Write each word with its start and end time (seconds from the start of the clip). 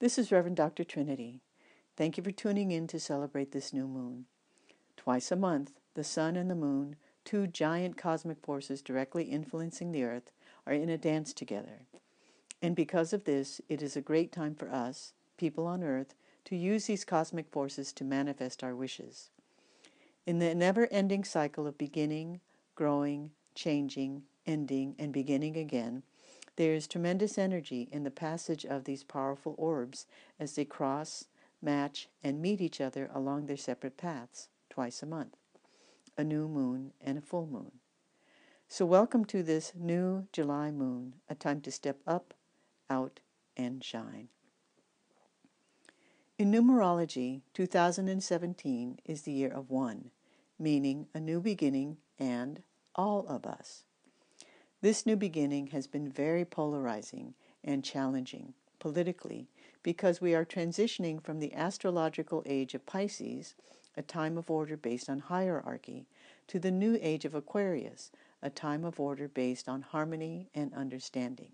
This 0.00 0.16
is 0.16 0.32
Reverend 0.32 0.56
Dr. 0.56 0.82
Trinity. 0.82 1.42
Thank 1.94 2.16
you 2.16 2.24
for 2.24 2.30
tuning 2.30 2.70
in 2.70 2.86
to 2.86 2.98
celebrate 2.98 3.52
this 3.52 3.74
new 3.74 3.86
moon. 3.86 4.24
Twice 4.96 5.30
a 5.30 5.36
month, 5.36 5.72
the 5.92 6.02
sun 6.02 6.36
and 6.36 6.50
the 6.50 6.54
moon, 6.54 6.96
two 7.22 7.46
giant 7.46 7.98
cosmic 7.98 8.40
forces 8.40 8.80
directly 8.80 9.24
influencing 9.24 9.92
the 9.92 10.04
earth, 10.04 10.30
are 10.66 10.72
in 10.72 10.88
a 10.88 10.96
dance 10.96 11.34
together. 11.34 11.82
And 12.62 12.74
because 12.74 13.12
of 13.12 13.24
this, 13.24 13.60
it 13.68 13.82
is 13.82 13.94
a 13.94 14.00
great 14.00 14.32
time 14.32 14.54
for 14.54 14.70
us, 14.70 15.12
people 15.36 15.66
on 15.66 15.84
earth, 15.84 16.14
to 16.46 16.56
use 16.56 16.86
these 16.86 17.04
cosmic 17.04 17.50
forces 17.50 17.92
to 17.92 18.02
manifest 18.02 18.64
our 18.64 18.74
wishes. 18.74 19.28
In 20.24 20.38
the 20.38 20.54
never 20.54 20.88
ending 20.90 21.24
cycle 21.24 21.66
of 21.66 21.76
beginning, 21.76 22.40
growing, 22.74 23.32
changing, 23.54 24.22
ending, 24.46 24.94
and 24.98 25.12
beginning 25.12 25.58
again, 25.58 26.04
there 26.60 26.74
is 26.74 26.86
tremendous 26.86 27.38
energy 27.38 27.88
in 27.90 28.02
the 28.02 28.10
passage 28.10 28.66
of 28.66 28.84
these 28.84 29.02
powerful 29.02 29.54
orbs 29.56 30.04
as 30.38 30.54
they 30.54 30.64
cross, 30.66 31.24
match, 31.62 32.06
and 32.22 32.42
meet 32.42 32.60
each 32.60 32.82
other 32.82 33.08
along 33.14 33.46
their 33.46 33.56
separate 33.56 33.96
paths 33.96 34.50
twice 34.68 35.02
a 35.02 35.06
month 35.06 35.38
a 36.18 36.22
new 36.22 36.46
moon 36.46 36.92
and 37.00 37.16
a 37.16 37.22
full 37.22 37.46
moon. 37.46 37.72
So, 38.68 38.84
welcome 38.84 39.24
to 39.24 39.42
this 39.42 39.72
new 39.74 40.26
July 40.34 40.70
moon, 40.70 41.14
a 41.30 41.34
time 41.34 41.62
to 41.62 41.72
step 41.72 41.96
up, 42.06 42.34
out, 42.90 43.20
and 43.56 43.82
shine. 43.82 44.28
In 46.36 46.52
numerology, 46.52 47.40
2017 47.54 48.98
is 49.06 49.22
the 49.22 49.32
year 49.32 49.50
of 49.50 49.70
one, 49.70 50.10
meaning 50.58 51.06
a 51.14 51.20
new 51.20 51.40
beginning 51.40 51.96
and 52.18 52.62
all 52.94 53.26
of 53.28 53.46
us. 53.46 53.84
This 54.82 55.04
new 55.04 55.16
beginning 55.16 55.68
has 55.68 55.86
been 55.86 56.10
very 56.10 56.46
polarizing 56.46 57.34
and 57.62 57.84
challenging 57.84 58.54
politically 58.78 59.46
because 59.82 60.22
we 60.22 60.34
are 60.34 60.46
transitioning 60.46 61.22
from 61.22 61.38
the 61.38 61.52
astrological 61.52 62.42
age 62.46 62.72
of 62.72 62.86
Pisces, 62.86 63.54
a 63.94 64.00
time 64.00 64.38
of 64.38 64.50
order 64.50 64.78
based 64.78 65.10
on 65.10 65.18
hierarchy, 65.18 66.06
to 66.46 66.58
the 66.58 66.70
new 66.70 66.98
age 67.02 67.26
of 67.26 67.34
Aquarius, 67.34 68.10
a 68.40 68.48
time 68.48 68.86
of 68.86 68.98
order 68.98 69.28
based 69.28 69.68
on 69.68 69.82
harmony 69.82 70.48
and 70.54 70.72
understanding. 70.72 71.50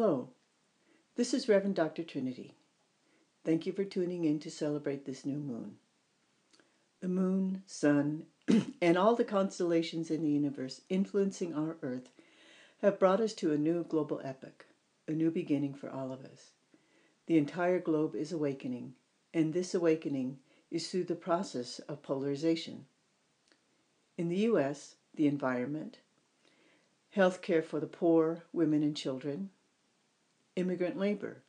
Hello, 0.00 0.28
this 1.16 1.34
is 1.34 1.48
Reverend 1.48 1.74
Dr. 1.74 2.04
Trinity. 2.04 2.54
Thank 3.44 3.66
you 3.66 3.72
for 3.72 3.82
tuning 3.82 4.24
in 4.26 4.38
to 4.38 4.48
celebrate 4.48 5.04
this 5.04 5.26
new 5.26 5.40
moon. 5.40 5.78
The 7.00 7.08
moon, 7.08 7.64
sun, 7.66 8.26
and 8.80 8.96
all 8.96 9.16
the 9.16 9.24
constellations 9.24 10.12
in 10.12 10.22
the 10.22 10.30
universe 10.30 10.82
influencing 10.88 11.52
our 11.52 11.78
Earth 11.82 12.10
have 12.80 13.00
brought 13.00 13.20
us 13.20 13.34
to 13.34 13.50
a 13.50 13.58
new 13.58 13.82
global 13.82 14.20
epoch, 14.22 14.66
a 15.08 15.10
new 15.10 15.32
beginning 15.32 15.74
for 15.74 15.90
all 15.90 16.12
of 16.12 16.24
us. 16.24 16.52
The 17.26 17.36
entire 17.36 17.80
globe 17.80 18.14
is 18.14 18.30
awakening, 18.30 18.94
and 19.34 19.52
this 19.52 19.74
awakening 19.74 20.38
is 20.70 20.88
through 20.88 21.06
the 21.06 21.16
process 21.16 21.80
of 21.80 22.04
polarization. 22.04 22.86
In 24.16 24.28
the 24.28 24.42
U.S., 24.52 24.94
the 25.16 25.26
environment, 25.26 25.98
health 27.10 27.42
care 27.42 27.62
for 27.62 27.80
the 27.80 27.88
poor, 27.88 28.44
women, 28.52 28.84
and 28.84 28.96
children, 28.96 29.50
immigrant 30.58 30.98
labor, 30.98 31.42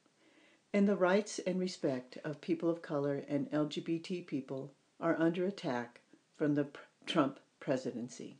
and 0.72 0.88
the 0.88 0.96
rights 0.96 1.40
and 1.40 1.60
respect 1.60 2.20
of 2.24 2.40
people 2.42 2.70
of 2.70 2.84
color 2.84 3.24
and 3.28 3.50
LGBT 3.52 4.26
people 4.28 4.72
are 5.00 5.20
under 5.20 5.46
attack 5.46 6.02
from 6.38 6.54
the 6.54 6.68
Trump 7.08 7.40
presidency. 7.60 8.38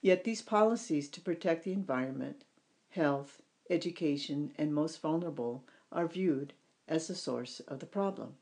Yet 0.00 0.22
these 0.22 0.42
policies 0.42 1.08
to 1.10 1.20
protect 1.20 1.64
the 1.64 1.72
environment, 1.72 2.44
health, 2.90 3.42
education, 3.68 4.52
and 4.56 4.72
most 4.72 5.00
vulnerable 5.00 5.64
are 5.90 6.06
viewed 6.06 6.52
as 6.86 7.08
the 7.08 7.14
source 7.14 7.60
of 7.60 7.80
the 7.80 7.86
problem. 7.86 8.34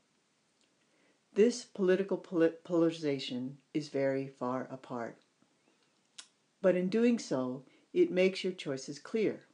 This 1.33 1.63
political 1.63 2.17
polarization 2.17 3.57
is 3.73 3.89
very 3.89 4.27
far 4.27 4.67
apart. 4.69 5.17
But 6.61 6.75
in 6.75 6.89
doing 6.89 7.17
so, 7.17 7.63
it 7.93 8.11
makes 8.11 8.43
your 8.43 8.53
choices 8.53 8.99
clear. 8.99 9.45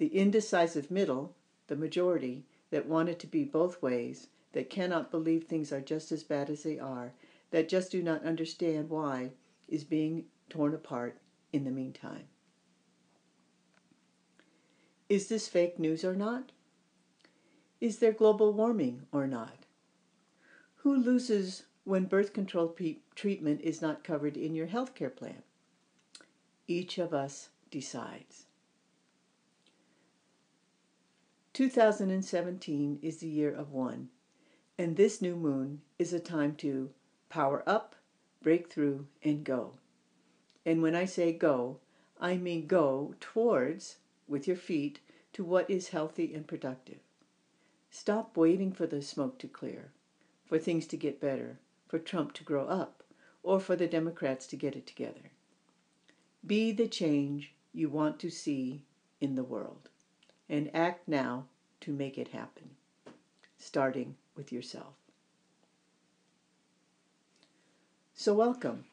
The 0.00 0.16
indecisive 0.16 0.90
middle, 0.90 1.36
the 1.66 1.76
majority, 1.76 2.46
that 2.70 2.86
want 2.86 3.10
it 3.10 3.18
to 3.18 3.26
be 3.26 3.44
both 3.44 3.82
ways, 3.82 4.28
that 4.52 4.70
cannot 4.70 5.10
believe 5.10 5.44
things 5.44 5.74
are 5.74 5.82
just 5.82 6.10
as 6.10 6.24
bad 6.24 6.48
as 6.48 6.62
they 6.62 6.78
are, 6.78 7.12
that 7.50 7.68
just 7.68 7.92
do 7.92 8.02
not 8.02 8.24
understand 8.24 8.88
why, 8.88 9.32
is 9.68 9.84
being 9.84 10.24
torn 10.48 10.72
apart 10.72 11.18
in 11.52 11.64
the 11.64 11.70
meantime. 11.70 12.28
Is 15.10 15.28
this 15.28 15.48
fake 15.48 15.78
news 15.78 16.02
or 16.02 16.16
not? 16.16 16.50
Is 17.78 17.98
there 17.98 18.12
global 18.12 18.54
warming 18.54 19.02
or 19.12 19.26
not? 19.26 19.66
Who 20.76 20.96
loses 20.96 21.64
when 21.84 22.06
birth 22.06 22.32
control 22.32 22.68
pe- 22.68 23.00
treatment 23.14 23.60
is 23.60 23.82
not 23.82 24.02
covered 24.02 24.38
in 24.38 24.54
your 24.54 24.68
health 24.68 24.94
care 24.94 25.10
plan? 25.10 25.42
Each 26.66 26.96
of 26.96 27.12
us 27.12 27.50
decides. 27.70 28.46
2017 31.60 32.98
is 33.02 33.18
the 33.18 33.28
year 33.28 33.52
of 33.54 33.70
one, 33.70 34.08
and 34.78 34.96
this 34.96 35.20
new 35.20 35.36
moon 35.36 35.82
is 35.98 36.14
a 36.14 36.18
time 36.18 36.54
to 36.54 36.88
power 37.28 37.62
up, 37.66 37.94
break 38.42 38.70
through, 38.70 39.06
and 39.22 39.44
go. 39.44 39.74
And 40.64 40.80
when 40.80 40.94
I 40.94 41.04
say 41.04 41.34
go, 41.34 41.76
I 42.18 42.38
mean 42.38 42.66
go 42.66 43.14
towards, 43.20 43.96
with 44.26 44.48
your 44.48 44.56
feet, 44.56 45.00
to 45.34 45.44
what 45.44 45.68
is 45.68 45.90
healthy 45.90 46.32
and 46.32 46.48
productive. 46.48 47.00
Stop 47.90 48.38
waiting 48.38 48.72
for 48.72 48.86
the 48.86 49.02
smoke 49.02 49.38
to 49.40 49.46
clear, 49.46 49.92
for 50.46 50.58
things 50.58 50.86
to 50.86 50.96
get 50.96 51.20
better, 51.20 51.58
for 51.86 51.98
Trump 51.98 52.32
to 52.32 52.42
grow 52.42 52.64
up, 52.68 53.04
or 53.42 53.60
for 53.60 53.76
the 53.76 53.86
Democrats 53.86 54.46
to 54.46 54.56
get 54.56 54.76
it 54.76 54.86
together. 54.86 55.30
Be 56.46 56.72
the 56.72 56.88
change 56.88 57.52
you 57.74 57.90
want 57.90 58.18
to 58.20 58.30
see 58.30 58.86
in 59.20 59.34
the 59.34 59.44
world 59.44 59.90
and 60.50 60.68
act 60.74 61.06
now 61.06 61.46
to 61.80 61.92
make 61.92 62.18
it 62.18 62.28
happen, 62.28 62.70
starting 63.58 64.16
with 64.36 64.52
yourself. 64.52 64.94
So, 68.14 68.34
welcome. 68.34 68.84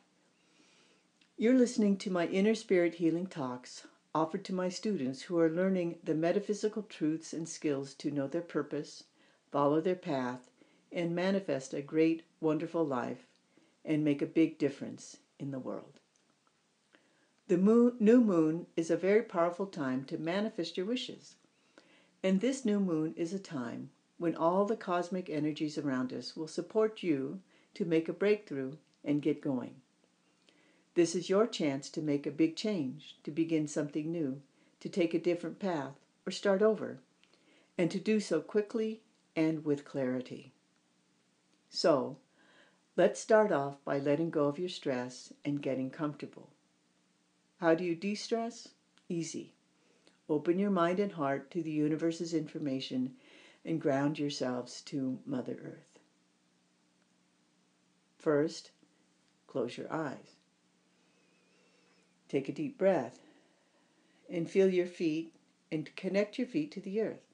You're 1.38 1.58
listening 1.58 1.98
to 1.98 2.09
my 2.09 2.28
Inner 2.28 2.56
Spirit 2.56 2.96
Healing 2.96 3.28
Talks 3.28 3.86
offered 4.16 4.44
to 4.46 4.53
my 4.53 4.70
students 4.70 5.24
who 5.24 5.38
are 5.38 5.50
learning 5.50 6.00
the 6.03 6.16
metaphysical 6.16 6.81
truths 6.81 7.34
and 7.34 7.48
skills 7.48 7.94
to 7.94 8.09
know 8.09 8.28
their 8.28 8.42
purpose, 8.42 9.04
follow 9.52 9.80
their 9.80 9.96
path, 9.96 10.50
and 10.92 11.16
manifest 11.16 11.74
a 11.74 11.81
great, 11.81 12.24
wonderful 12.42 12.84
life 12.84 13.28
and 13.86 14.04
make 14.04 14.22
a 14.22 14.25
big 14.25 14.58
difference 14.58 15.18
in 15.38 15.52
the 15.52 15.59
world. 15.59 16.00
The 17.48 17.58
moon, 17.58 17.96
new 18.00 18.22
moon 18.22 18.66
is 18.75 18.90
a 18.90 18.98
very 18.98 19.22
powerful 19.22 19.68
time 19.68 20.04
to 20.06 20.18
manifest 20.18 20.78
your 20.78 20.86
wishes. 20.86 21.36
And 22.27 22.41
this 22.41 22.65
new 22.65 22.81
moon 22.81 23.13
is 23.15 23.31
a 23.31 23.39
time 23.39 23.89
when 24.17 24.35
all 24.35 24.65
the 24.65 24.75
cosmic 24.75 25.29
energies 25.29 25.77
around 25.77 26.11
us 26.11 26.35
will 26.35 26.49
support 26.49 27.01
you 27.01 27.39
to 27.74 27.85
make 27.85 28.09
a 28.09 28.13
breakthrough 28.13 28.74
and 29.01 29.21
get 29.21 29.39
going. 29.39 29.75
This 30.95 31.15
is 31.15 31.29
your 31.29 31.47
chance 31.47 31.89
to 31.91 32.01
make 32.01 32.27
a 32.27 32.31
big 32.31 32.57
change, 32.57 33.15
to 33.24 33.31
begin 33.31 33.65
something 33.65 34.12
new, 34.12 34.41
to 34.81 34.89
take 34.89 35.13
a 35.13 35.19
different 35.19 35.57
path, 35.57 35.94
or 36.25 36.31
start 36.31 36.62
over, 36.62 37.00
and 37.77 37.89
to 37.91 37.97
do 37.97 38.19
so 38.19 38.41
quickly 38.41 39.03
and 39.33 39.63
with 39.63 39.85
clarity. 39.85 40.51
So, 41.69 42.18
let's 42.97 43.21
start 43.21 43.53
off 43.53 43.81
by 43.85 44.00
letting 44.00 44.31
go 44.31 44.50
of 44.50 44.59
your 44.59 44.68
stress 44.68 45.31
and 45.45 45.62
getting 45.62 45.89
comfortable. 45.89 46.50
How 47.62 47.73
do 47.73 47.85
you 47.85 47.95
de 47.95 48.15
stress? 48.15 48.68
Easy. 49.07 49.53
Open 50.29 50.59
your 50.59 50.71
mind 50.71 51.00
and 51.00 51.13
heart 51.13 51.50
to 51.51 51.63
the 51.63 51.71
universe's 51.71 52.33
information 52.33 53.15
and 53.63 53.79
ground 53.79 54.19
yourselves 54.19 54.81
to 54.81 55.19
Mother 55.25 55.57
Earth. 55.63 56.00
First, 58.18 58.71
close 59.47 59.77
your 59.77 59.91
eyes. 59.91 60.35
Take 62.27 62.50
a 62.50 62.53
deep 62.53 62.77
breath 62.77 63.19
and 64.29 64.50
feel 64.50 64.68
your 64.68 64.85
feet 64.85 65.33
and 65.71 65.95
connect 65.95 66.38
your 66.38 66.47
feet 66.47 66.71
to 66.71 66.81
the 66.81 67.00
earth. 67.01 67.33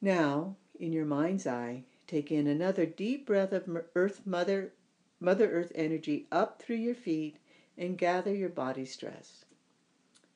Now, 0.00 0.56
in 0.78 0.92
your 0.92 1.06
mind's 1.06 1.46
eye, 1.46 1.84
take 2.06 2.30
in 2.30 2.46
another 2.46 2.86
deep 2.86 3.26
breath 3.26 3.52
of 3.52 3.68
Earth 3.94 4.26
Mother 4.26 4.72
Mother 5.18 5.50
Earth 5.50 5.72
energy 5.74 6.26
up 6.30 6.60
through 6.60 6.76
your 6.76 6.94
feet 6.94 7.38
and 7.78 7.96
gather 7.96 8.34
your 8.34 8.50
body 8.50 8.84
stress. 8.84 9.45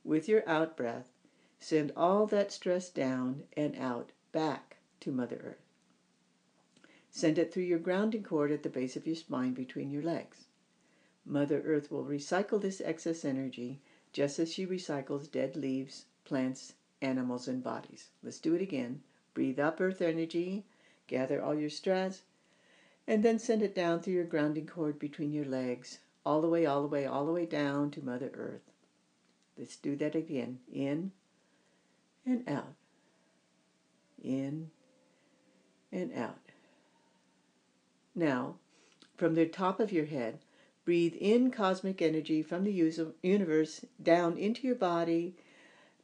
With 0.05 0.29
your 0.29 0.49
out 0.49 0.77
breath, 0.77 1.13
send 1.59 1.93
all 1.97 2.27
that 2.27 2.53
stress 2.53 2.89
down 2.89 3.45
and 3.55 3.77
out 3.77 4.13
back 4.33 4.79
to 5.01 5.13
Mother 5.13 5.41
Earth. 5.45 5.71
Send 7.11 7.39
it 7.39 7.53
through 7.53 7.65
your 7.65 7.79
grounding 7.79 8.23
cord 8.23 8.51
at 8.51 8.63
the 8.63 8.71
base 8.71 8.97
of 8.97 9.07
your 9.07 9.17
spine 9.17 9.53
between 9.53 9.91
your 9.91 10.03
legs. 10.03 10.47
Mother 11.27 11.61
Earth 11.67 11.91
will 11.91 12.05
recycle 12.05 12.61
this 12.61 12.81
excess 12.81 13.25
energy 13.25 13.81
just 14.13 14.39
as 14.39 14.53
she 14.53 14.67
recycles 14.67 15.31
dead 15.31 15.55
leaves, 15.55 16.07
plants, 16.25 16.75
animals, 17.03 17.47
and 17.47 17.63
bodies. 17.63 18.09
Let's 18.23 18.39
do 18.39 18.55
it 18.55 18.63
again. 18.63 19.03
Breathe 19.35 19.61
up 19.61 19.81
Earth 19.81 20.01
energy, 20.01 20.65
gather 21.09 21.43
all 21.43 21.55
your 21.55 21.71
stress, 21.71 22.23
and 23.07 23.23
then 23.23 23.39
send 23.39 23.63
it 23.63 23.75
down 23.75 24.01
through 24.01 24.15
your 24.15 24.25
grounding 24.25 24.67
cord 24.67 24.99
between 24.99 25.33
your 25.33 25.45
legs, 25.45 25.99
all 26.25 26.41
the 26.41 26.49
way, 26.49 26.65
all 26.65 26.83
the 26.83 26.89
way, 26.89 27.07
all 27.07 27.27
the 27.27 27.33
way 27.33 27.47
down 27.47 27.91
to 27.91 28.05
Mother 28.05 28.31
Earth. 28.35 28.70
Let's 29.61 29.77
do 29.77 29.95
that 29.97 30.15
again. 30.15 30.61
In 30.73 31.13
and 32.25 32.49
out. 32.49 32.73
In 34.25 34.71
and 35.93 36.15
out. 36.15 36.39
Now, 38.15 38.55
from 39.19 39.35
the 39.35 39.45
top 39.45 39.79
of 39.79 39.93
your 39.93 40.07
head, 40.07 40.39
breathe 40.87 41.15
in 41.21 41.51
cosmic 41.51 42.01
energy 42.01 42.43
from 42.43 42.65
the 42.65 42.73
universe 43.23 43.85
down 44.03 44.39
into 44.39 44.67
your 44.67 44.77
body, 44.77 45.35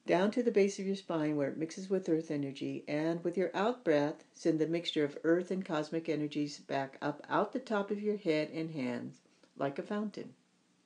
down 0.06 0.30
to 0.32 0.42
the 0.42 0.50
base 0.50 0.78
of 0.78 0.86
your 0.86 0.94
spine 0.94 1.36
where 1.36 1.48
it 1.48 1.56
mixes 1.56 1.88
with 1.88 2.10
earth 2.10 2.30
energy, 2.30 2.84
and 2.86 3.24
with 3.24 3.38
your 3.38 3.50
out 3.56 3.82
breath, 3.82 4.22
send 4.34 4.58
the 4.58 4.66
mixture 4.66 5.02
of 5.02 5.16
earth 5.24 5.50
and 5.50 5.64
cosmic 5.64 6.10
energies 6.10 6.58
back 6.58 6.98
up 7.00 7.22
out 7.30 7.54
the 7.54 7.58
top 7.58 7.90
of 7.90 8.02
your 8.02 8.18
head 8.18 8.50
and 8.52 8.72
hands 8.72 9.22
like 9.56 9.78
a 9.78 9.82
fountain. 9.82 10.34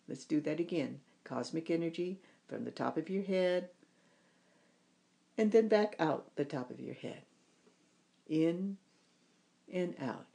Let's 0.07 0.25
do 0.25 0.41
that 0.43 0.61
again. 0.61 1.01
Cosmic 1.25 1.69
energy 1.69 2.21
from 2.51 2.65
the 2.65 2.71
top 2.71 2.97
of 2.97 3.09
your 3.09 3.23
head 3.23 3.71
and 5.39 5.53
then 5.53 5.69
back 5.69 5.95
out 5.99 6.35
the 6.37 6.45
top 6.45 6.71
of 6.71 6.81
your 6.81 6.95
head. 6.95 7.23
In 8.29 8.77
and 9.73 9.95
out. 10.03 10.27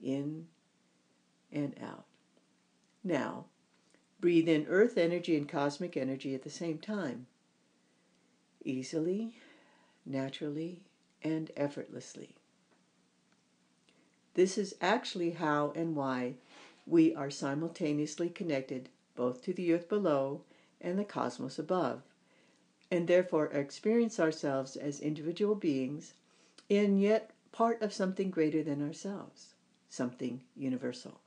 In 0.00 0.46
and 1.50 1.74
out. 1.82 2.04
Now, 3.02 3.46
breathe 4.20 4.48
in 4.48 4.66
earth 4.68 4.96
energy 4.96 5.36
and 5.36 5.48
cosmic 5.48 5.96
energy 5.96 6.34
at 6.34 6.42
the 6.42 6.50
same 6.50 6.78
time. 6.78 7.26
Easily, 8.64 9.34
naturally, 10.06 10.82
and 11.22 11.50
effortlessly. 11.56 12.36
This 14.34 14.56
is 14.56 14.74
actually 14.80 15.30
how 15.30 15.72
and 15.74 15.96
why 15.96 16.34
we 16.86 17.14
are 17.14 17.30
simultaneously 17.30 18.28
connected 18.28 18.90
both 19.16 19.42
to 19.42 19.52
the 19.52 19.72
earth 19.72 19.88
below 19.88 20.42
and 20.82 20.98
the 20.98 21.04
cosmos 21.04 21.58
above, 21.58 22.02
and 22.90 23.08
therefore 23.08 23.46
experience 23.46 24.20
ourselves 24.20 24.76
as 24.76 25.00
individual 25.00 25.54
beings 25.54 26.12
and 26.68 27.00
yet 27.00 27.30
part 27.52 27.80
of 27.80 27.92
something 27.92 28.30
greater 28.30 28.62
than 28.62 28.86
ourselves, 28.86 29.54
something 29.88 30.42
universal. 30.54 31.20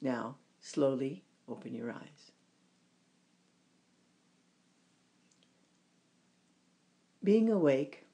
Now, 0.00 0.36
slowly 0.60 1.24
open 1.48 1.74
your 1.74 1.90
eyes. 1.90 2.30
Being 7.22 7.50
awake, 7.50 8.06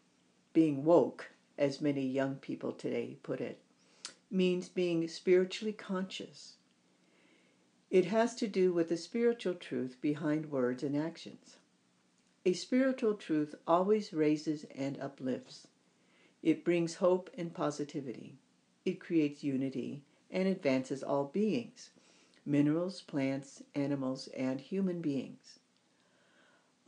being 0.53 0.85
woke, 0.85 1.31
as 1.59 1.81
many 1.81 2.07
young 2.07 2.37
people 2.37 2.73
today 2.73 3.19
put 3.23 3.41
it, 3.41 3.61
means 4.31 4.69
being 4.69 5.09
spiritually 5.09 5.73
conscious. 5.73 6.55
It 7.91 8.05
has 8.05 8.37
to 8.37 8.47
do 8.47 8.73
with 8.73 8.89
the 8.89 8.97
spiritual 8.97 9.55
truth 9.55 9.97
behind 10.01 10.53
words 10.53 10.85
and 10.85 10.97
actions. 10.97 11.57
A 12.47 12.53
spiritual 12.53 13.15
truth 13.15 13.57
always 13.67 14.13
raises 14.13 14.65
and 14.75 14.99
uplifts. 15.01 15.67
It 16.43 16.65
brings 16.65 16.95
hope 16.95 17.31
and 17.37 17.53
positivity. 17.53 18.39
It 18.85 19.01
creates 19.01 19.43
unity 19.43 20.05
and 20.31 20.47
advances 20.47 21.03
all 21.03 21.25
beings 21.25 21.91
minerals, 22.47 23.03
plants, 23.03 23.63
animals, 23.75 24.29
and 24.29 24.61
human 24.61 25.01
beings. 25.01 25.59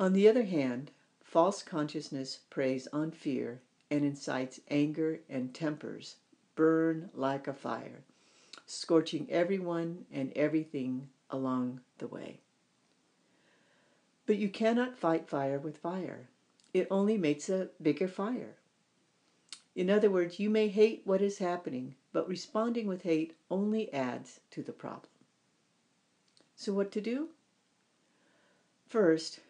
On 0.00 0.12
the 0.12 0.26
other 0.28 0.44
hand, 0.44 0.90
false 1.20 1.62
consciousness 1.62 2.40
preys 2.48 2.86
on 2.92 3.10
fear 3.10 3.60
and 3.90 4.04
incites 4.04 4.60
anger 4.68 5.20
and 5.28 5.52
tempers 5.52 6.16
burn 6.54 7.10
like 7.12 7.46
a 7.46 7.52
fire, 7.52 8.02
scorching 8.72 9.26
everyone 9.30 10.06
and 10.10 10.32
everything 10.34 11.08
along 11.30 11.80
the 11.98 12.06
way. 12.06 12.40
But 14.26 14.38
you 14.38 14.48
cannot 14.48 14.96
fight 14.96 15.28
fire 15.28 15.58
with 15.58 15.78
fire. 15.78 16.28
It 16.72 16.88
only 16.90 17.18
makes 17.18 17.48
a 17.48 17.70
bigger 17.80 18.08
fire. 18.08 18.56
In 19.74 19.90
other 19.90 20.10
words, 20.10 20.38
you 20.38 20.50
may 20.50 20.68
hate 20.68 21.02
what 21.04 21.22
is 21.22 21.38
happening, 21.38 21.94
but 22.12 22.28
responding 22.28 22.86
with 22.86 23.02
hate 23.02 23.34
only 23.50 23.92
adds 23.92 24.40
to 24.50 24.62
the 24.62 24.72
problem. 24.72 25.08
So, 26.54 26.72
what 26.72 26.92
to 26.92 27.00
do? 27.00 27.30
First, 28.86 29.40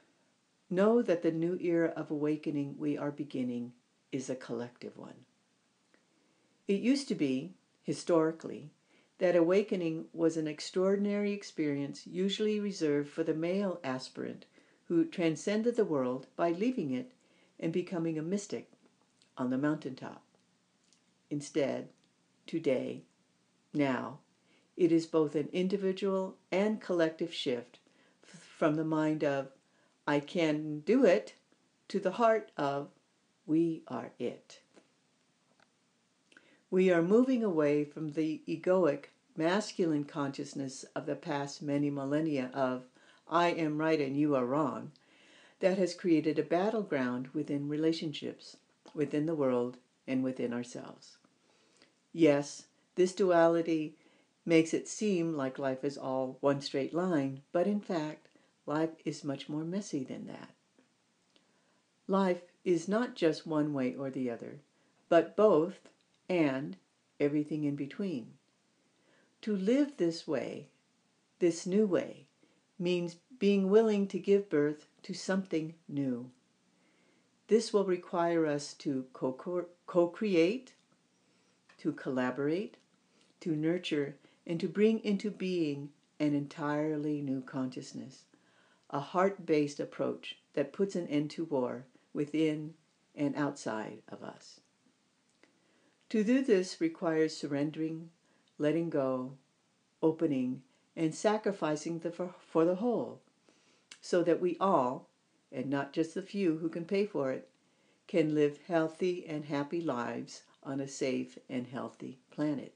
know 0.70 1.02
that 1.02 1.22
the 1.22 1.32
new 1.32 1.58
era 1.60 1.92
of 1.96 2.10
awakening 2.10 2.76
we 2.78 2.96
are 2.96 3.10
beginning 3.10 3.72
is 4.12 4.30
a 4.30 4.36
collective 4.36 4.96
one. 4.96 5.26
It 6.68 6.80
used 6.80 7.08
to 7.08 7.14
be, 7.14 7.54
historically, 7.82 8.70
that 9.18 9.36
awakening 9.36 10.06
was 10.12 10.36
an 10.36 10.48
extraordinary 10.48 11.32
experience 11.32 12.06
usually 12.06 12.58
reserved 12.58 13.08
for 13.08 13.22
the 13.22 13.34
male 13.34 13.80
aspirant 13.84 14.46
who 14.86 15.04
transcended 15.04 15.76
the 15.76 15.84
world 15.84 16.26
by 16.36 16.50
leaving 16.50 16.92
it 16.92 17.12
and 17.60 17.72
becoming 17.72 18.18
a 18.18 18.22
mystic 18.22 18.70
on 19.38 19.50
the 19.50 19.58
mountaintop. 19.58 20.22
Instead, 21.30 21.88
today, 22.46 23.04
now, 23.72 24.18
it 24.76 24.90
is 24.90 25.06
both 25.06 25.34
an 25.34 25.48
individual 25.52 26.36
and 26.50 26.80
collective 26.80 27.32
shift 27.32 27.78
from 28.22 28.74
the 28.74 28.84
mind 28.84 29.22
of, 29.22 29.48
I 30.06 30.20
can 30.20 30.80
do 30.80 31.04
it, 31.04 31.34
to 31.88 32.00
the 32.00 32.12
heart 32.12 32.50
of, 32.56 32.88
we 33.46 33.82
are 33.88 34.12
it. 34.18 34.61
We 36.72 36.90
are 36.90 37.02
moving 37.02 37.44
away 37.44 37.84
from 37.84 38.12
the 38.12 38.40
egoic, 38.48 39.10
masculine 39.36 40.04
consciousness 40.04 40.86
of 40.96 41.04
the 41.04 41.14
past 41.14 41.60
many 41.60 41.90
millennia 41.90 42.50
of, 42.54 42.84
I 43.28 43.48
am 43.48 43.76
right 43.76 44.00
and 44.00 44.16
you 44.16 44.34
are 44.34 44.46
wrong, 44.46 44.92
that 45.60 45.76
has 45.76 45.94
created 45.94 46.38
a 46.38 46.42
battleground 46.42 47.28
within 47.34 47.68
relationships, 47.68 48.56
within 48.94 49.26
the 49.26 49.34
world, 49.34 49.76
and 50.06 50.24
within 50.24 50.54
ourselves. 50.54 51.18
Yes, 52.10 52.64
this 52.94 53.12
duality 53.12 53.98
makes 54.46 54.72
it 54.72 54.88
seem 54.88 55.36
like 55.36 55.58
life 55.58 55.84
is 55.84 55.98
all 55.98 56.38
one 56.40 56.62
straight 56.62 56.94
line, 56.94 57.42
but 57.52 57.66
in 57.66 57.80
fact, 57.82 58.28
life 58.64 58.94
is 59.04 59.22
much 59.22 59.46
more 59.46 59.64
messy 59.64 60.04
than 60.04 60.26
that. 60.26 60.54
Life 62.08 62.40
is 62.64 62.88
not 62.88 63.14
just 63.14 63.46
one 63.46 63.74
way 63.74 63.94
or 63.94 64.08
the 64.08 64.30
other, 64.30 64.60
but 65.10 65.36
both 65.36 65.90
and 66.32 66.78
everything 67.20 67.64
in 67.64 67.76
between. 67.76 68.32
To 69.42 69.54
live 69.54 69.98
this 69.98 70.26
way, 70.26 70.68
this 71.40 71.66
new 71.66 71.86
way, 71.86 72.24
means 72.78 73.16
being 73.38 73.68
willing 73.68 74.06
to 74.08 74.18
give 74.18 74.48
birth 74.48 74.86
to 75.02 75.12
something 75.12 75.74
new. 75.86 76.30
This 77.48 77.70
will 77.70 77.84
require 77.84 78.46
us 78.46 78.72
to 78.74 79.04
co 79.12 80.08
create, 80.08 80.72
to 81.78 81.92
collaborate, 81.92 82.78
to 83.40 83.54
nurture, 83.54 84.16
and 84.46 84.58
to 84.58 84.68
bring 84.68 85.00
into 85.04 85.30
being 85.30 85.90
an 86.18 86.34
entirely 86.34 87.20
new 87.20 87.42
consciousness, 87.42 88.24
a 88.88 89.00
heart 89.00 89.44
based 89.44 89.80
approach 89.80 90.38
that 90.54 90.72
puts 90.72 90.96
an 90.96 91.08
end 91.08 91.30
to 91.32 91.44
war 91.44 91.84
within 92.14 92.72
and 93.14 93.36
outside 93.36 94.00
of 94.08 94.22
us. 94.22 94.61
To 96.12 96.22
do 96.22 96.42
this 96.42 96.78
requires 96.78 97.34
surrendering, 97.34 98.10
letting 98.58 98.90
go, 98.90 99.38
opening, 100.02 100.62
and 100.94 101.14
sacrificing 101.14 102.00
the, 102.00 102.10
for, 102.10 102.34
for 102.38 102.66
the 102.66 102.74
whole, 102.74 103.22
so 104.02 104.22
that 104.22 104.38
we 104.38 104.58
all, 104.60 105.08
and 105.50 105.70
not 105.70 105.94
just 105.94 106.12
the 106.12 106.20
few 106.20 106.58
who 106.58 106.68
can 106.68 106.84
pay 106.84 107.06
for 107.06 107.32
it, 107.32 107.48
can 108.08 108.34
live 108.34 108.58
healthy 108.68 109.24
and 109.26 109.46
happy 109.46 109.80
lives 109.80 110.42
on 110.62 110.80
a 110.80 110.86
safe 110.86 111.38
and 111.48 111.68
healthy 111.68 112.18
planet. 112.30 112.74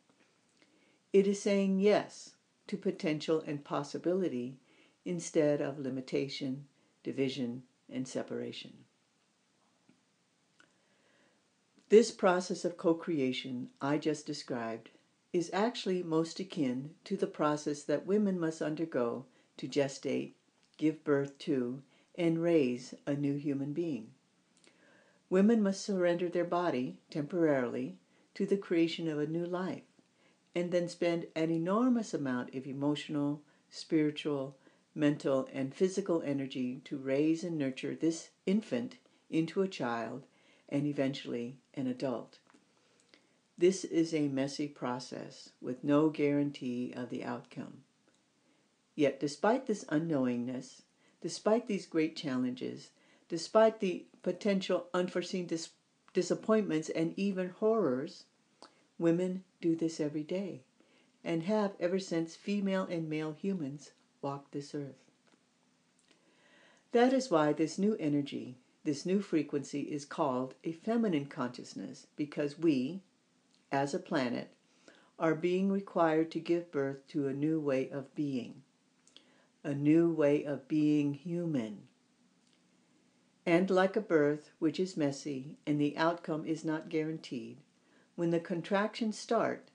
It 1.12 1.26
is 1.26 1.42
saying 1.42 1.78
yes 1.78 2.36
to 2.68 2.78
potential 2.78 3.44
and 3.46 3.62
possibility 3.62 4.56
instead 5.04 5.60
of 5.60 5.78
limitation, 5.78 6.64
division, 7.02 7.64
and 7.92 8.08
separation. 8.08 8.85
This 11.88 12.10
process 12.10 12.64
of 12.64 12.76
co 12.76 12.94
creation 12.94 13.70
I 13.80 13.98
just 13.98 14.26
described 14.26 14.90
is 15.32 15.50
actually 15.52 16.02
most 16.02 16.40
akin 16.40 16.96
to 17.04 17.16
the 17.16 17.28
process 17.28 17.84
that 17.84 18.06
women 18.06 18.40
must 18.40 18.60
undergo 18.60 19.26
to 19.58 19.68
gestate, 19.68 20.32
give 20.78 21.04
birth 21.04 21.38
to, 21.38 21.84
and 22.16 22.42
raise 22.42 22.92
a 23.06 23.14
new 23.14 23.36
human 23.36 23.72
being. 23.72 24.10
Women 25.30 25.62
must 25.62 25.80
surrender 25.84 26.28
their 26.28 26.44
body 26.44 26.98
temporarily 27.08 27.98
to 28.34 28.46
the 28.46 28.56
creation 28.56 29.06
of 29.06 29.20
a 29.20 29.26
new 29.28 29.46
life 29.46 29.84
and 30.56 30.72
then 30.72 30.88
spend 30.88 31.28
an 31.36 31.52
enormous 31.52 32.12
amount 32.12 32.52
of 32.52 32.66
emotional, 32.66 33.42
spiritual, 33.70 34.56
mental, 34.92 35.48
and 35.52 35.72
physical 35.72 36.20
energy 36.22 36.80
to 36.86 36.98
raise 36.98 37.44
and 37.44 37.56
nurture 37.56 37.94
this 37.94 38.30
infant 38.44 38.96
into 39.30 39.62
a 39.62 39.68
child 39.68 40.26
and 40.68 40.84
eventually 40.84 41.58
an 41.76 41.86
adult. 41.86 42.38
This 43.58 43.84
is 43.84 44.12
a 44.12 44.28
messy 44.28 44.68
process 44.68 45.50
with 45.60 45.84
no 45.84 46.10
guarantee 46.10 46.92
of 46.94 47.10
the 47.10 47.24
outcome. 47.24 47.82
Yet, 48.94 49.20
despite 49.20 49.66
this 49.66 49.84
unknowingness, 49.84 50.82
despite 51.20 51.66
these 51.66 51.86
great 51.86 52.16
challenges, 52.16 52.90
despite 53.28 53.80
the 53.80 54.06
potential 54.22 54.88
unforeseen 54.94 55.46
dis- 55.46 55.70
disappointments 56.12 56.88
and 56.88 57.12
even 57.18 57.50
horrors, 57.50 58.24
women 58.98 59.44
do 59.60 59.76
this 59.76 60.00
every 60.00 60.22
day 60.22 60.62
and 61.24 61.42
have 61.42 61.74
ever 61.80 61.98
since 61.98 62.36
female 62.36 62.84
and 62.84 63.08
male 63.08 63.32
humans 63.32 63.92
walked 64.22 64.52
this 64.52 64.74
earth. 64.74 65.10
That 66.92 67.12
is 67.12 67.30
why 67.30 67.52
this 67.52 67.78
new 67.78 67.96
energy, 67.98 68.56
this 68.86 69.04
new 69.04 69.20
frequency 69.20 69.80
is 69.80 70.04
called 70.04 70.54
a 70.62 70.70
feminine 70.70 71.26
consciousness 71.26 72.06
because 72.14 72.56
we, 72.56 73.02
as 73.72 73.92
a 73.92 73.98
planet, 73.98 74.54
are 75.18 75.34
being 75.34 75.70
required 75.72 76.30
to 76.30 76.38
give 76.38 76.70
birth 76.70 77.06
to 77.08 77.26
a 77.26 77.32
new 77.32 77.58
way 77.58 77.90
of 77.90 78.14
being, 78.14 78.62
a 79.64 79.74
new 79.74 80.08
way 80.08 80.44
of 80.44 80.68
being 80.68 81.14
human. 81.14 81.82
And 83.44 83.68
like 83.70 83.96
a 83.96 84.00
birth, 84.00 84.50
which 84.60 84.78
is 84.78 84.96
messy 84.96 85.56
and 85.66 85.80
the 85.80 85.96
outcome 85.96 86.46
is 86.46 86.64
not 86.64 86.88
guaranteed, 86.88 87.58
when 88.14 88.30
the 88.30 88.40
contractions 88.40 89.18
start 89.18 89.68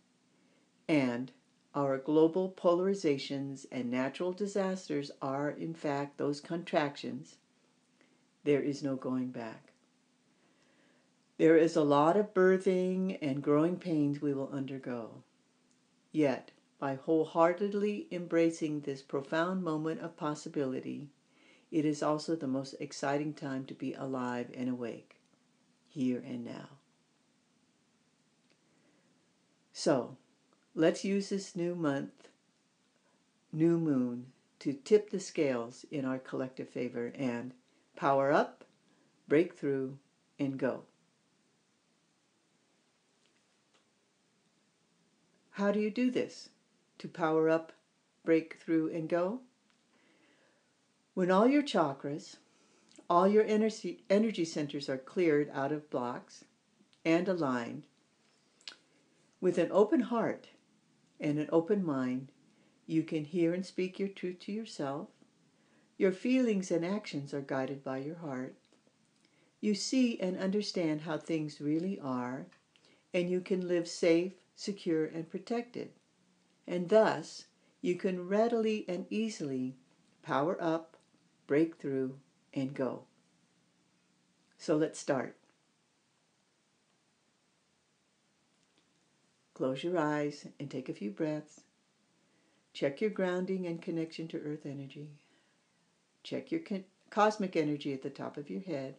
and 0.88 1.34
our 1.76 1.98
global 1.98 2.50
polarizations 2.50 3.66
and 3.72 3.92
natural 3.92 4.32
disasters 4.32 5.12
are, 5.22 5.50
in 5.50 5.74
fact, 5.74 6.18
those 6.18 6.40
contractions, 6.40 7.38
there 8.44 8.62
is 8.62 8.84
no 8.84 8.96
going 8.96 9.30
back. 9.30 9.72
There 11.38 11.58
is 11.58 11.76
a 11.76 11.84
lot 11.84 12.18
of 12.18 12.34
birthing 12.34 13.18
and 13.22 13.42
growing 13.42 13.78
pains 13.78 14.22
we 14.22 14.34
will 14.34 14.50
undergo. 14.54 15.24
Yet, 16.12 16.52
by 16.78 16.96
wholeheartedly 16.96 18.08
embracing 18.12 18.82
this 18.82 19.02
profound 19.02 19.64
moment 19.64 20.02
of 20.02 20.18
possibility, 20.18 21.10
it 21.72 21.86
is 21.86 22.04
also 22.04 22.36
the 22.36 22.48
most 22.48 22.76
exciting 22.80 23.34
time 23.34 23.66
to 23.66 23.74
be 23.74 23.94
alive 23.94 24.52
and 24.54 24.70
awake, 24.70 25.20
here 25.88 26.22
and 26.26 26.44
now. 26.44 26.70
So, 29.74 30.18
let's 30.76 31.06
use 31.06 31.30
this 31.30 31.56
new 31.56 31.76
month, 31.76 32.30
new 33.54 33.78
moon, 33.78 34.28
to 34.60 34.74
tip 34.74 35.10
the 35.10 35.20
scales 35.20 35.86
in 35.90 36.06
our 36.06 36.20
collective 36.20 36.70
favor 36.70 37.12
and 37.16 37.54
power 37.96 38.32
up, 38.32 38.64
break 39.28 39.54
through, 39.54 39.98
and 40.40 40.58
go. 40.58 40.84
How 45.52 45.72
do 45.72 45.80
you 45.80 45.92
do 45.92 46.10
this? 46.10 46.50
To 47.00 47.08
power 47.08 47.50
up, 47.50 47.74
break 48.24 48.58
through, 48.60 48.92
and 48.92 49.08
go? 49.08 49.42
When 51.14 51.30
all 51.30 51.48
your 51.48 51.62
chakras, 51.62 52.38
all 53.10 53.28
your 53.28 53.44
energy, 53.44 54.46
centers 54.46 54.90
are 54.90 54.98
cleared 54.98 55.52
out 55.54 55.72
of 55.72 55.90
blocks 55.90 56.46
and 57.04 57.28
aligned, 57.28 57.84
with 59.42 59.58
an 59.58 59.70
open 59.72 60.02
heart 60.02 60.48
and 61.20 61.38
an 61.38 61.50
open 61.52 61.84
mind, 61.86 62.32
you 62.88 63.04
can 63.04 63.26
hear 63.26 63.54
and 63.54 63.66
speak 63.66 64.00
your 64.00 64.08
truth 64.08 64.40
to 64.40 64.52
yourself. 64.52 65.10
Your 66.02 66.12
feelings 66.12 66.72
and 66.72 66.84
actions 66.84 67.32
are 67.32 67.42
guided 67.42 67.84
by 67.84 68.00
your 68.00 68.16
heart. 68.16 68.56
You 69.60 69.76
see 69.76 70.20
and 70.20 70.36
understand 70.36 71.02
how 71.02 71.20
things 71.20 71.62
really 71.62 72.00
are, 72.00 72.48
and 73.14 73.30
you 73.30 73.40
can 73.40 73.68
live 73.68 73.88
safe, 73.88 74.34
secure, 74.56 75.06
and 75.06 75.30
protected. 75.30 75.92
And 76.66 76.90
thus, 76.90 77.46
you 77.84 77.94
can 77.94 78.28
readily 78.28 78.84
and 78.88 79.06
easily 79.12 79.76
power 80.24 80.58
up, 80.60 80.98
break 81.46 81.76
through, 81.76 82.18
and 82.52 82.74
go. 82.74 83.04
So 84.58 84.78
let's 84.78 84.98
start. 84.98 85.38
Close 89.54 89.84
your 89.84 90.00
eyes 90.00 90.48
and 90.60 90.68
take 90.68 90.90
a 90.90 90.96
few 90.96 91.12
breaths. 91.12 91.62
Check 92.74 93.02
your 93.02 93.12
grounding 93.12 93.68
and 93.68 93.80
connection 93.80 94.28
to 94.30 94.40
earth 94.40 94.66
energy. 94.66 95.10
Check 96.24 96.52
your 96.52 96.62
cosmic 97.10 97.56
energy 97.56 97.94
at 97.94 98.04
the 98.04 98.10
top 98.10 98.38
of 98.38 98.50
your 98.50 98.62
head. 98.62 98.96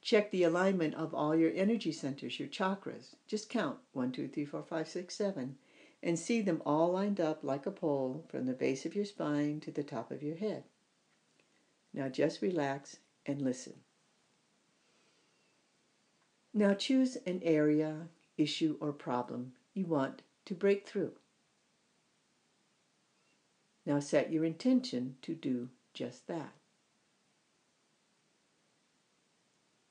Check 0.00 0.30
the 0.30 0.42
alignment 0.42 0.94
of 0.94 1.14
all 1.14 1.36
your 1.36 1.52
energy 1.54 1.92
centers, 1.92 2.38
your 2.40 2.48
chakras. 2.48 3.14
Just 3.28 3.48
count 3.48 3.78
one, 3.92 4.10
two, 4.10 4.26
three, 4.26 4.44
four, 4.44 4.62
five, 4.62 4.88
six, 4.88 5.14
seven, 5.14 5.56
and 6.02 6.18
see 6.18 6.40
them 6.40 6.60
all 6.66 6.92
lined 6.92 7.20
up 7.20 7.44
like 7.44 7.66
a 7.66 7.70
pole 7.70 8.24
from 8.28 8.46
the 8.46 8.52
base 8.52 8.84
of 8.84 8.96
your 8.96 9.04
spine 9.04 9.60
to 9.60 9.70
the 9.70 9.84
top 9.84 10.10
of 10.10 10.22
your 10.22 10.36
head. 10.36 10.64
Now 11.94 12.08
just 12.08 12.42
relax 12.42 12.96
and 13.26 13.40
listen. 13.40 13.74
Now 16.54 16.74
choose 16.74 17.16
an 17.26 17.40
area, 17.44 18.08
issue, 18.36 18.76
or 18.80 18.92
problem 18.92 19.52
you 19.72 19.86
want 19.86 20.22
to 20.46 20.54
break 20.54 20.86
through. 20.86 21.12
Now 23.84 24.00
set 24.00 24.32
your 24.32 24.44
intention 24.44 25.16
to 25.22 25.34
do 25.34 25.68
just 25.92 26.26
that. 26.28 26.52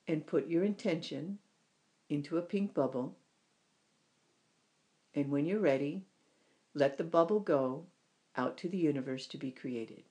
And 0.08 0.26
put 0.26 0.48
your 0.48 0.64
intention 0.64 1.38
into 2.08 2.36
a 2.36 2.42
pink 2.42 2.74
bubble. 2.74 3.16
And 5.14 5.30
when 5.30 5.46
you're 5.46 5.60
ready, 5.60 6.02
let 6.74 6.96
the 6.96 7.04
bubble 7.04 7.40
go 7.40 7.84
out 8.36 8.56
to 8.58 8.68
the 8.68 8.78
universe 8.78 9.26
to 9.28 9.38
be 9.38 9.50
created. 9.50 10.04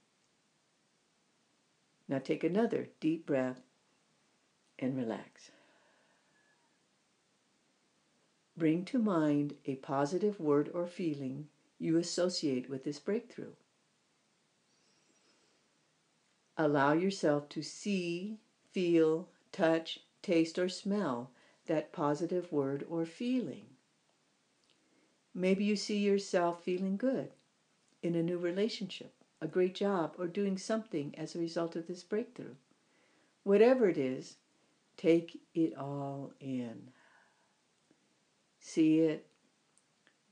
Now 2.07 2.19
take 2.19 2.43
another 2.43 2.89
deep 2.99 3.25
breath 3.25 3.61
and 4.77 4.95
relax. 4.95 5.51
Bring 8.57 8.85
to 8.85 8.99
mind 8.99 9.55
a 9.65 9.75
positive 9.75 10.39
word 10.39 10.69
or 10.73 10.85
feeling 10.85 11.47
you 11.79 11.97
associate 11.97 12.69
with 12.69 12.83
this 12.83 12.99
breakthrough. 12.99 13.53
Allow 16.57 16.93
yourself 16.93 17.49
to 17.49 17.61
see, 17.61 18.37
feel, 18.71 19.29
touch, 19.51 19.99
taste, 20.21 20.59
or 20.59 20.69
smell 20.69 21.31
that 21.65 21.91
positive 21.91 22.51
word 22.51 22.85
or 22.89 23.05
feeling. 23.05 23.65
Maybe 25.33 25.63
you 25.63 25.75
see 25.75 25.99
yourself 25.99 26.63
feeling 26.63 26.97
good 26.97 27.31
in 28.03 28.15
a 28.15 28.23
new 28.23 28.37
relationship, 28.37 29.13
a 29.39 29.47
great 29.47 29.73
job, 29.73 30.15
or 30.17 30.27
doing 30.27 30.57
something 30.57 31.15
as 31.17 31.35
a 31.35 31.39
result 31.39 31.75
of 31.75 31.87
this 31.87 32.03
breakthrough. 32.03 32.55
Whatever 33.43 33.87
it 33.87 33.97
is, 33.97 34.35
take 34.97 35.39
it 35.53 35.77
all 35.77 36.33
in. 36.39 36.89
See 38.59 38.99
it, 38.99 39.25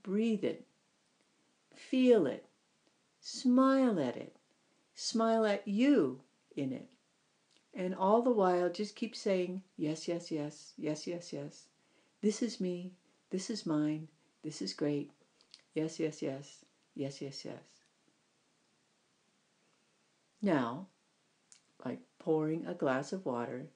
breathe 0.04 0.44
it, 0.44 0.66
feel 1.74 2.28
it, 2.28 2.46
smile 3.22 4.00
at 4.00 4.18
it, 4.18 4.36
smile 5.00 5.46
at 5.46 5.66
you 5.66 6.20
in 6.58 6.74
it. 6.74 6.90
And 7.74 7.96
all 7.96 8.22
the 8.22 8.32
while, 8.32 8.70
just 8.70 8.98
keep 8.98 9.16
saying, 9.16 9.62
yes, 9.78 10.08
yes, 10.10 10.30
yes, 10.30 10.74
yes, 10.78 11.08
yes, 11.08 11.32
yes. 11.32 11.68
This 12.22 12.42
is 12.42 12.60
me. 12.60 12.92
This 13.30 13.50
is 13.50 13.66
mine. 13.66 14.10
This 14.44 14.62
is 14.62 14.74
great. 14.74 15.12
Yes, 15.74 16.00
yes, 16.00 16.22
yes. 16.22 16.66
Yes, 16.96 17.22
yes, 17.22 17.46
yes. 17.46 17.64
Now, 20.42 20.88
like 21.86 22.00
pouring 22.18 22.66
a 22.66 22.74
glass 22.74 23.14
of 23.14 23.26
water, 23.26 23.68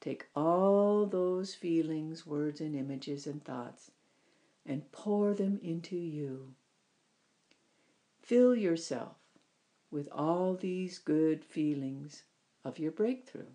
take 0.00 0.26
all 0.34 1.06
those 1.06 1.54
feelings, 1.54 2.26
words, 2.26 2.60
and 2.60 2.74
images 2.74 3.26
and 3.28 3.44
thoughts 3.44 3.92
and 4.64 4.90
pour 4.90 5.32
them 5.32 5.60
into 5.62 5.96
you. 5.96 6.54
Fill 8.20 8.56
yourself 8.56 9.16
with 9.90 10.08
all 10.12 10.54
these 10.54 10.98
good 10.98 11.44
feelings 11.44 12.24
of 12.64 12.78
your 12.78 12.90
breakthrough. 12.90 13.46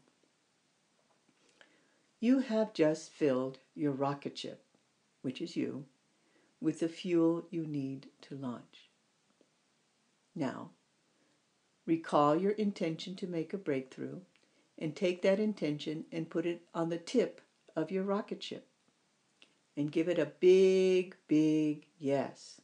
You 2.20 2.40
have 2.40 2.74
just 2.74 3.12
filled 3.12 3.58
your 3.76 3.92
rocket 3.92 4.38
ship, 4.38 4.64
which 5.22 5.42
is 5.42 5.56
you, 5.56 5.86
with 6.62 6.80
the 6.80 6.88
fuel 6.88 7.48
you 7.50 7.66
need 7.66 8.08
to 8.22 8.36
launch. 8.36 8.90
Now, 10.36 10.70
recall 11.86 12.36
your 12.36 12.52
intention 12.52 13.16
to 13.18 13.28
make 13.28 13.54
a 13.54 13.58
breakthrough 13.58 14.20
and 14.78 14.96
take 14.96 15.22
that 15.24 15.40
intention 15.40 16.06
and 16.12 16.30
put 16.30 16.46
it 16.46 16.62
on 16.74 16.90
the 16.90 16.98
tip 16.98 17.42
of 17.76 17.92
your 17.92 18.04
rocket 18.04 18.42
ship 18.42 18.68
and 19.76 19.92
give 19.92 20.08
it 20.08 20.20
a 20.20 20.26
big, 20.26 21.16
big 21.28 21.86
yes. 21.98 22.62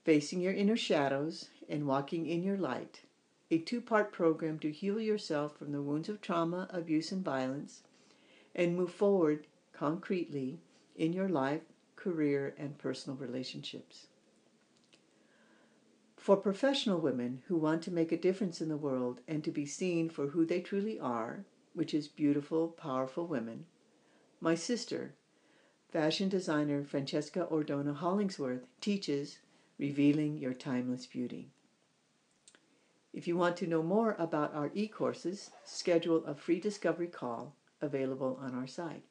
Facing 0.03 0.41
Your 0.41 0.53
Inner 0.53 0.77
Shadows 0.77 1.49
and 1.67 1.87
Walking 1.87 2.27
in 2.27 2.43
Your 2.43 2.57
Light, 2.57 3.01
a 3.49 3.57
two 3.57 3.81
part 3.81 4.11
program 4.11 4.59
to 4.59 4.71
heal 4.71 4.99
yourself 4.99 5.57
from 5.57 5.71
the 5.71 5.81
wounds 5.81 6.07
of 6.07 6.21
trauma, 6.21 6.67
abuse, 6.69 7.11
and 7.11 7.25
violence, 7.25 7.81
and 8.53 8.77
move 8.77 8.93
forward 8.93 9.47
concretely 9.73 10.59
in 10.95 11.13
your 11.13 11.29
life, 11.29 11.63
career, 11.95 12.53
and 12.59 12.77
personal 12.77 13.17
relationships. 13.17 14.05
For 16.21 16.37
professional 16.37 16.99
women 16.99 17.41
who 17.47 17.57
want 17.57 17.81
to 17.81 17.91
make 17.91 18.11
a 18.11 18.17
difference 18.17 18.61
in 18.61 18.69
the 18.69 18.77
world 18.77 19.21
and 19.27 19.43
to 19.43 19.49
be 19.49 19.65
seen 19.65 20.07
for 20.07 20.27
who 20.27 20.45
they 20.45 20.61
truly 20.61 20.99
are, 20.99 21.45
which 21.73 21.95
is 21.95 22.07
beautiful, 22.07 22.67
powerful 22.67 23.25
women, 23.25 23.65
my 24.39 24.53
sister, 24.53 25.15
fashion 25.89 26.29
designer 26.29 26.83
Francesca 26.83 27.47
Ordona 27.49 27.95
Hollingsworth, 27.95 28.67
teaches 28.79 29.39
Revealing 29.79 30.37
Your 30.37 30.53
Timeless 30.53 31.07
Beauty. 31.07 31.49
If 33.13 33.27
you 33.27 33.35
want 33.35 33.57
to 33.57 33.67
know 33.67 33.81
more 33.81 34.15
about 34.19 34.53
our 34.53 34.69
e 34.75 34.87
courses, 34.87 35.49
schedule 35.65 36.23
a 36.25 36.35
free 36.35 36.59
discovery 36.59 37.07
call 37.07 37.55
available 37.81 38.37
on 38.39 38.53
our 38.53 38.67
site. 38.67 39.05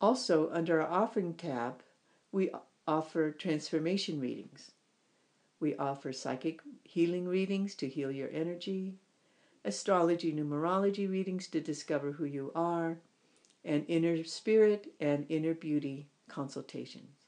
Also, 0.00 0.50
under 0.50 0.82
our 0.82 0.90
offering 0.90 1.34
tab, 1.34 1.84
we 2.32 2.50
offer 2.86 3.30
transformation 3.30 4.20
readings. 4.20 4.72
We 5.58 5.76
offer 5.76 6.12
psychic 6.12 6.60
healing 6.82 7.26
readings 7.26 7.74
to 7.76 7.88
heal 7.88 8.10
your 8.10 8.28
energy, 8.30 8.96
astrology 9.64 10.32
numerology 10.32 11.10
readings 11.10 11.48
to 11.48 11.60
discover 11.60 12.12
who 12.12 12.24
you 12.24 12.52
are, 12.54 12.98
and 13.64 13.86
inner 13.88 14.22
spirit 14.24 14.92
and 15.00 15.24
inner 15.30 15.54
beauty 15.54 16.08
consultations. 16.28 17.24